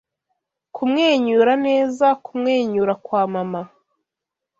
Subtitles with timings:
[0.75, 3.61] Kumwenyura neza, kumwenyura kwa mama